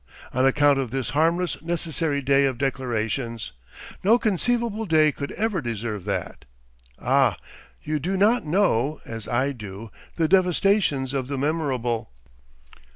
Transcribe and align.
On 0.33 0.47
account 0.47 0.79
of 0.79 0.89
this 0.89 1.11
harmless 1.11 1.61
necessary 1.61 2.23
day 2.23 2.45
of 2.45 2.57
declarations. 2.57 3.51
No 4.03 4.17
conceivable 4.17 4.85
day 4.87 5.11
could 5.11 5.31
ever 5.33 5.61
deserve 5.61 6.05
that. 6.05 6.45
Ah! 6.99 7.37
you 7.83 7.99
do 7.99 8.17
not 8.17 8.43
know, 8.43 8.99
as 9.05 9.27
I 9.27 9.51
do, 9.51 9.91
the 10.15 10.27
devastations 10.27 11.13
of 11.13 11.27
the 11.27 11.37
memorable. 11.37 12.09